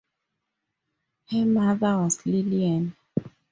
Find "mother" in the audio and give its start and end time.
1.45-1.97